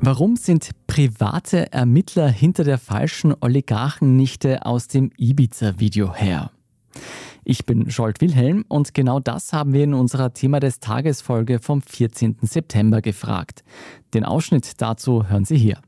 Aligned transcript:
Warum 0.00 0.36
sind 0.36 0.70
private 0.86 1.72
Ermittler 1.72 2.28
hinter 2.28 2.62
der 2.62 2.78
falschen 2.78 3.34
Oligarchennichte 3.40 4.66
aus 4.66 4.86
dem 4.86 5.10
Ibiza-Video 5.16 6.14
her? 6.14 6.50
Ich 7.42 7.66
bin 7.66 7.90
Scholt 7.90 8.20
Wilhelm 8.20 8.64
und 8.68 8.94
genau 8.94 9.18
das 9.18 9.52
haben 9.52 9.72
wir 9.72 9.84
in 9.84 9.92
unserer 9.92 10.32
Thema 10.32 10.60
des 10.60 10.78
Tages 10.80 11.20
Folge 11.20 11.58
vom 11.58 11.82
14. 11.82 12.36
September 12.42 13.02
gefragt. 13.02 13.64
Den 14.14 14.24
Ausschnitt 14.24 14.80
dazu 14.80 15.28
hören 15.28 15.44
Sie 15.44 15.58
hier. 15.58 15.78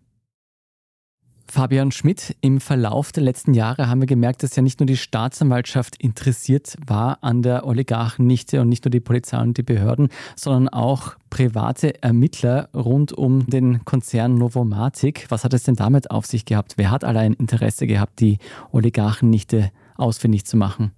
Fabian 1.48 1.92
Schmidt, 1.92 2.36
im 2.40 2.60
Verlauf 2.60 3.12
der 3.12 3.22
letzten 3.22 3.54
Jahre 3.54 3.88
haben 3.88 4.00
wir 4.00 4.06
gemerkt, 4.06 4.42
dass 4.42 4.56
ja 4.56 4.62
nicht 4.62 4.80
nur 4.80 4.86
die 4.86 4.96
Staatsanwaltschaft 4.96 5.96
interessiert 5.96 6.76
war 6.86 7.18
an 7.22 7.42
der 7.42 7.66
Oligarchennichte 7.66 8.60
und 8.60 8.68
nicht 8.68 8.84
nur 8.84 8.90
die 8.90 9.00
Polizei 9.00 9.38
und 9.40 9.56
die 9.56 9.62
Behörden, 9.62 10.08
sondern 10.34 10.68
auch 10.68 11.16
private 11.30 12.02
Ermittler 12.02 12.68
rund 12.74 13.12
um 13.12 13.46
den 13.46 13.84
Konzern 13.84 14.34
Novomatic. 14.34 15.26
Was 15.28 15.44
hat 15.44 15.54
es 15.54 15.62
denn 15.62 15.76
damit 15.76 16.10
auf 16.10 16.26
sich 16.26 16.44
gehabt? 16.44 16.74
Wer 16.76 16.90
hat 16.90 17.04
allein 17.04 17.32
Interesse 17.34 17.86
gehabt, 17.86 18.20
die 18.20 18.38
Oligarchennichte 18.72 19.70
ausfindig 19.96 20.44
zu 20.44 20.56
machen? 20.56 20.92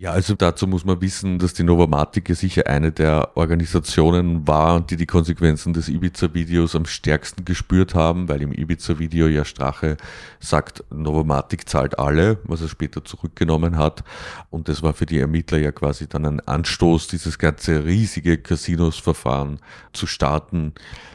Ja, 0.00 0.12
also 0.12 0.36
dazu 0.36 0.68
muss 0.68 0.84
man 0.84 1.00
wissen, 1.00 1.40
dass 1.40 1.54
die 1.54 1.64
Novomatic 1.64 2.28
ja 2.28 2.36
sicher 2.36 2.68
eine 2.68 2.92
der 2.92 3.36
Organisationen 3.36 4.46
war, 4.46 4.80
die 4.80 4.96
die 4.96 5.06
Konsequenzen 5.06 5.72
des 5.72 5.88
Ibiza-Videos 5.88 6.76
am 6.76 6.86
stärksten 6.86 7.44
gespürt 7.44 7.96
haben, 7.96 8.28
weil 8.28 8.42
im 8.42 8.52
Ibiza-Video 8.52 9.26
ja 9.26 9.44
Strache 9.44 9.96
sagt, 10.38 10.84
Novomatic 10.90 11.68
zahlt 11.68 11.98
alle, 11.98 12.38
was 12.44 12.60
er 12.60 12.68
später 12.68 13.04
zurückgenommen 13.04 13.76
hat. 13.76 14.04
Und 14.50 14.68
das 14.68 14.84
war 14.84 14.94
für 14.94 15.06
die 15.06 15.18
Ermittler 15.18 15.58
ja 15.58 15.72
quasi 15.72 16.08
dann 16.08 16.26
ein 16.26 16.40
Anstoß, 16.40 17.08
dieses 17.08 17.38
ganze 17.38 17.84
riesige 17.84 18.38
Casinos-Verfahren 18.38 19.58
zu 19.92 20.06
starten, 20.06 20.74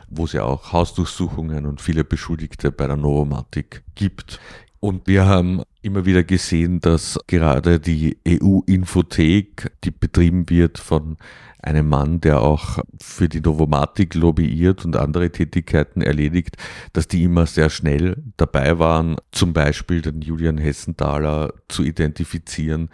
wo 0.09 0.25
es 0.25 0.33
ja 0.33 0.43
auch 0.43 0.73
Hausdurchsuchungen 0.73 1.65
und 1.65 1.81
viele 1.81 2.03
Beschuldigte 2.03 2.69
bei 2.71 2.87
der 2.87 2.97
Novomatic 2.97 3.83
gibt. 3.95 4.39
Und 4.83 5.07
wir 5.07 5.25
haben 5.25 5.61
immer 5.81 6.05
wieder 6.05 6.25
gesehen, 6.25 6.81
dass 6.81 7.17
gerade 7.27 7.79
die 7.79 8.17
EU-Infothek, 8.27 9.71
die 9.85 9.91
betrieben 9.91 10.49
wird 10.49 10.77
von 10.77 11.15
einem 11.61 11.87
Mann, 11.87 12.19
der 12.19 12.41
auch 12.41 12.79
für 13.01 13.29
die 13.29 13.39
Novomatik 13.39 14.13
lobbyiert 14.13 14.83
und 14.83 14.97
andere 14.97 15.31
Tätigkeiten 15.31 16.01
erledigt, 16.01 16.57
dass 16.91 17.07
die 17.07 17.23
immer 17.23 17.45
sehr 17.45 17.69
schnell 17.69 18.21
dabei 18.35 18.77
waren, 18.77 19.15
zum 19.31 19.53
Beispiel 19.53 20.01
den 20.01 20.19
Julian 20.19 20.57
Hessenthaler 20.57 21.53
zu 21.69 21.83
identifizieren. 21.83 22.89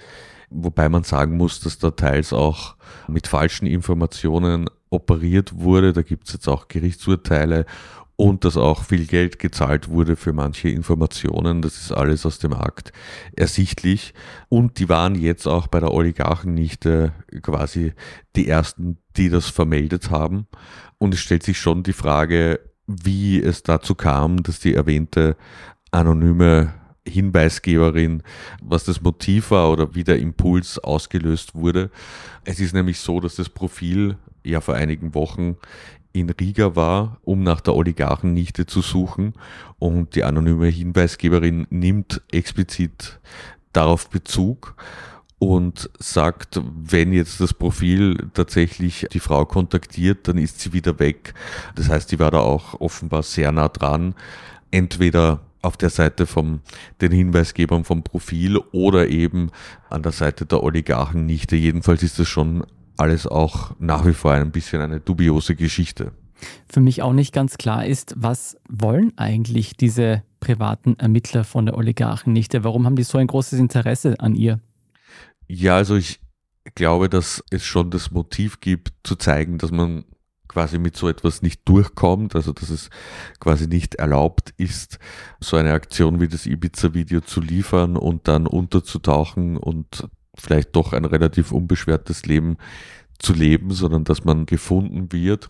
Wobei 0.52 0.90
man 0.90 1.02
sagen 1.02 1.38
muss, 1.38 1.60
dass 1.60 1.80
da 1.80 1.90
teils 1.90 2.34
auch 2.34 2.76
mit 3.08 3.26
falschen 3.26 3.66
Informationen 3.66 4.70
operiert 4.92 5.56
wurde. 5.56 5.92
Da 5.94 6.04
gibt 6.04 6.28
es 6.28 6.34
jetzt 6.34 6.48
auch 6.48 6.68
Gerichtsurteile 6.68 7.66
und 8.20 8.44
dass 8.44 8.58
auch 8.58 8.84
viel 8.84 9.06
Geld 9.06 9.40
gezahlt 9.40 9.88
wurde 9.88 10.18
für 10.18 10.34
manche 10.34 10.68
Informationen. 10.68 11.62
Das 11.62 11.78
ist 11.78 11.94
alles 11.94 12.26
aus 12.26 12.38
dem 12.38 12.52
Akt 12.52 12.92
ersichtlich. 13.34 14.14
Und 14.50 14.78
die 14.78 14.90
waren 14.90 15.16
jetzt 15.16 15.48
auch 15.48 15.68
bei 15.68 15.80
der 15.80 15.94
Oligarchennichte 15.94 17.14
quasi 17.42 17.94
die 18.36 18.50
ersten, 18.50 18.98
die 19.16 19.30
das 19.30 19.48
vermeldet 19.50 20.10
haben. 20.10 20.48
Und 20.98 21.14
es 21.14 21.22
stellt 21.22 21.44
sich 21.44 21.60
schon 21.60 21.84
die 21.84 21.94
Frage, 21.94 22.60
wie 22.88 23.42
es 23.42 23.64
dazu 23.64 23.96
kam, 23.96 24.44
dass 24.44 24.60
die 24.60 24.74
erwähnte 24.74 25.38
anonyme 25.92 26.74
Hinweisgeberin, 27.08 28.24
was 28.62 28.84
das 28.84 29.00
Motiv 29.00 29.52
war 29.52 29.72
oder 29.72 29.96
wie 29.96 30.04
der 30.04 30.20
Impuls 30.20 30.78
ausgelöst 30.78 31.56
wurde. 31.56 31.90
Es 32.44 32.60
ist 32.60 32.74
nämlich 32.74 33.00
so, 33.00 33.22
dass 33.22 33.36
das 33.36 33.48
Profil 33.48 34.18
ja 34.44 34.60
vor 34.60 34.76
einigen 34.76 35.14
Wochen 35.16 35.56
in 36.12 36.30
Riga 36.30 36.76
war, 36.76 37.18
um 37.24 37.44
nach 37.44 37.62
der 37.62 37.76
Oligarchennichte 37.76 38.66
zu 38.66 38.82
suchen. 38.82 39.34
Und 39.78 40.16
die 40.16 40.24
anonyme 40.24 40.68
Hinweisgeberin 40.68 41.68
nimmt 41.70 42.22
explizit 42.32 43.20
darauf 43.74 44.10
Bezug 44.10 44.76
und 45.40 45.90
sagt, 46.00 46.60
wenn 46.64 47.14
jetzt 47.14 47.40
das 47.40 47.54
Profil 47.54 48.30
tatsächlich 48.34 49.08
die 49.14 49.22
Frau 49.22 49.46
kontaktiert, 49.46 50.28
dann 50.28 50.38
ist 50.38 50.60
sie 50.60 50.74
wieder 50.74 51.00
weg. 51.00 51.34
Das 51.76 51.90
heißt, 51.90 52.12
die 52.12 52.20
war 52.20 52.32
da 52.32 52.40
auch 52.40 52.80
offenbar 52.82 53.24
sehr 53.24 53.52
nah 53.52 53.70
dran. 53.70 54.16
Entweder 54.70 55.40
auf 55.62 55.78
der 55.78 55.90
Seite 55.90 56.26
von 56.26 56.62
den 57.02 57.12
Hinweisgebern 57.12 57.84
vom 57.84 58.04
Profil 58.04 58.58
oder 58.72 59.08
eben 59.08 59.52
an 59.90 60.04
der 60.04 60.12
Seite 60.12 60.46
der 60.46 60.64
Oligarchennichte. 60.64 61.56
Jedenfalls 61.56 62.04
ist 62.04 62.20
das 62.20 62.28
schon 62.28 62.66
alles 63.00 63.28
auch 63.28 63.76
nach 63.80 64.06
wie 64.06 64.14
vor 64.14 64.34
ein 64.34 64.52
bisschen 64.52 64.82
eine 64.82 65.00
dubiose 65.00 65.56
Geschichte. 65.56 66.12
Für 66.70 66.80
mich 66.80 67.02
auch 67.02 67.14
nicht 67.14 67.34
ganz 67.34 67.58
klar 67.58 67.86
ist, 67.86 68.14
was 68.18 68.58
wollen 68.70 69.12
eigentlich 69.18 69.76
diese 69.76 70.24
privaten 70.40 70.98
Ermittler 70.98 71.44
von 71.44 71.66
der 71.66 71.76
Oligarchennichte? 71.76 72.64
Warum 72.64 72.86
haben 72.86 72.96
die 72.96 73.04
so 73.04 73.18
ein 73.18 73.28
großes 73.28 73.60
Interesse 73.60 74.16
an 74.20 74.36
ihr? 74.36 74.60
Ja, 75.48 75.76
also 75.76 75.96
ich 75.96 76.20
glaube, 76.76 77.10
dass 77.10 77.44
es 77.50 77.66
schon 77.66 77.90
das 77.90 78.12
Motiv 78.12 78.62
gibt, 78.62 78.94
zu 79.04 79.16
zeigen, 79.16 79.58
dass 79.58 79.72
man 79.72 80.06
quasi 80.48 80.80
mit 80.80 80.96
so 80.98 81.08
etwas 81.08 81.42
nicht 81.42 81.62
durchkommt, 81.68 82.36
also 82.36 82.52
dass 82.54 82.70
es 82.70 82.90
quasi 83.40 83.68
nicht 83.68 83.96
erlaubt 83.96 84.54
ist, 84.58 85.00
so 85.40 85.58
eine 85.58 85.74
Aktion 85.74 86.20
wie 86.20 86.28
das 86.28 86.46
Ibiza-Video 86.46 87.22
zu 87.22 87.40
liefern 87.40 87.98
und 87.98 88.28
dann 88.28 88.48
unterzutauchen 88.48 89.58
und 89.58 90.10
vielleicht 90.40 90.76
doch 90.76 90.94
ein 90.94 91.06
relativ 91.06 91.52
unbeschwertes 91.52 92.26
Leben 92.26 92.58
zu 93.20 93.34
leben, 93.34 93.72
sondern 93.72 94.04
dass 94.04 94.24
man 94.24 94.46
gefunden 94.46 95.12
wird. 95.12 95.50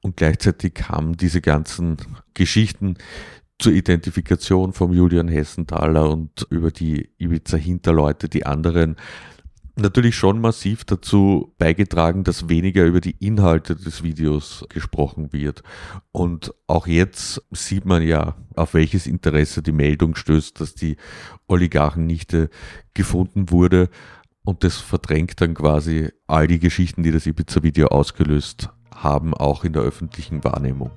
Und 0.00 0.16
gleichzeitig 0.16 0.88
haben 0.88 1.16
diese 1.16 1.40
ganzen 1.40 1.96
Geschichten 2.34 2.96
zur 3.58 3.72
Identifikation 3.72 4.72
vom 4.72 4.92
Julian 4.92 5.26
Hessenthaler 5.26 6.10
und 6.10 6.46
über 6.50 6.70
die 6.70 7.10
Ibiza-Hinterleute, 7.18 8.28
die 8.28 8.46
anderen, 8.46 8.96
natürlich 9.78 10.16
schon 10.16 10.40
massiv 10.40 10.84
dazu 10.84 11.54
beigetragen, 11.58 12.24
dass 12.24 12.48
weniger 12.48 12.84
über 12.84 13.00
die 13.00 13.16
Inhalte 13.18 13.76
des 13.76 14.02
Videos 14.02 14.64
gesprochen 14.68 15.32
wird. 15.32 15.62
Und 16.12 16.52
auch 16.66 16.86
jetzt 16.86 17.42
sieht 17.50 17.84
man 17.84 18.02
ja, 18.02 18.36
auf 18.54 18.74
welches 18.74 19.06
Interesse 19.06 19.62
die 19.62 19.72
Meldung 19.72 20.14
stößt, 20.14 20.60
dass 20.60 20.74
die 20.74 20.96
Oligarchennichte 21.46 22.50
gefunden 22.94 23.50
wurde. 23.50 23.88
Und 24.48 24.64
das 24.64 24.78
verdrängt 24.78 25.42
dann 25.42 25.52
quasi 25.52 26.08
all 26.26 26.46
die 26.46 26.58
Geschichten, 26.58 27.02
die 27.02 27.10
das 27.10 27.26
Ibiza-Video 27.26 27.88
ausgelöst 27.88 28.70
haben, 28.94 29.34
auch 29.34 29.62
in 29.62 29.74
der 29.74 29.82
öffentlichen 29.82 30.42
Wahrnehmung. 30.42 30.90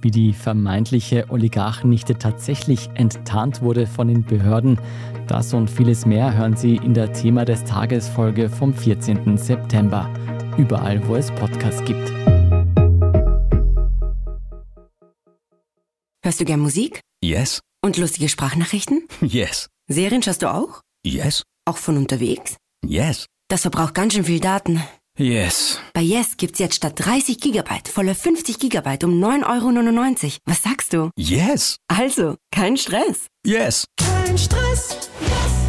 Wie 0.00 0.10
die 0.10 0.32
vermeintliche 0.32 1.26
Oligarchennichte 1.28 2.16
tatsächlich 2.16 2.88
enttarnt 2.94 3.60
wurde 3.60 3.86
von 3.86 4.08
den 4.08 4.24
Behörden, 4.24 4.80
das 5.26 5.52
und 5.52 5.68
vieles 5.68 6.06
mehr 6.06 6.34
hören 6.34 6.56
Sie 6.56 6.76
in 6.76 6.94
der 6.94 7.12
Thema 7.12 7.44
des 7.44 7.64
Tages 7.64 8.08
Folge 8.08 8.48
vom 8.48 8.72
14. 8.72 9.36
September. 9.36 10.08
Überall, 10.56 11.06
wo 11.06 11.16
es 11.16 11.30
Podcasts 11.32 11.84
gibt. 11.84 12.10
Hörst 16.24 16.40
du 16.40 16.46
gern 16.46 16.60
Musik? 16.60 17.00
Yes. 17.22 17.60
Und 17.84 17.98
lustige 17.98 18.30
Sprachnachrichten? 18.30 19.02
Yes. 19.20 19.68
Serien 19.88 20.22
schaust 20.22 20.40
du 20.40 20.50
auch? 20.50 20.80
Yes. 21.04 21.42
Auch 21.70 21.76
von 21.76 21.96
unterwegs? 21.96 22.56
Yes. 22.84 23.26
Das 23.48 23.60
verbraucht 23.62 23.94
ganz 23.94 24.14
schön 24.14 24.24
viel 24.24 24.40
Daten. 24.40 24.82
Yes. 25.16 25.78
Bei 25.92 26.00
Yes 26.00 26.36
gibt's 26.36 26.58
jetzt 26.58 26.74
statt 26.74 26.94
30 26.96 27.38
Gigabyte 27.38 27.86
volle 27.86 28.16
50 28.16 28.58
Gigabyte 28.58 29.04
um 29.04 29.22
9,99 29.22 30.24
Euro. 30.24 30.32
Was 30.46 30.62
sagst 30.64 30.92
du? 30.92 31.10
Yes. 31.16 31.76
Also, 31.86 32.34
kein 32.50 32.76
Stress. 32.76 33.26
Yes. 33.46 33.84
Kein 33.96 34.36
Stress. 34.36 35.10
Yes. 35.20 35.59